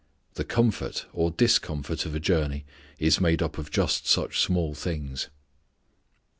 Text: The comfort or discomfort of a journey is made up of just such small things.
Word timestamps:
The 0.33 0.43
comfort 0.43 1.05
or 1.13 1.29
discomfort 1.29 2.07
of 2.07 2.15
a 2.15 2.19
journey 2.19 2.65
is 2.97 3.21
made 3.21 3.43
up 3.43 3.59
of 3.59 3.69
just 3.69 4.07
such 4.07 4.39
small 4.39 4.73
things. 4.73 5.29